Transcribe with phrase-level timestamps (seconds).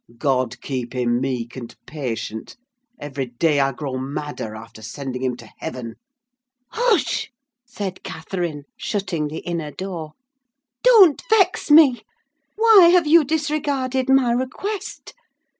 [0.17, 2.57] "God keep him meek and patient!
[2.99, 5.93] Every day I grow madder after sending him to heaven!"
[6.69, 7.31] "Hush!"
[7.67, 10.13] said Catherine, shutting the inner door.
[10.81, 12.01] "Don't vex me.
[12.55, 15.13] Why have you disregarded my request?